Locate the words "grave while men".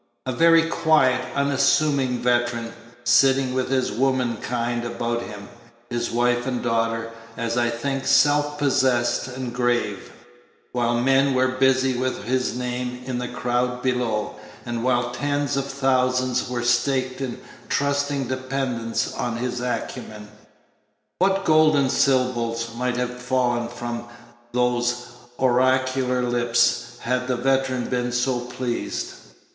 9.53-11.35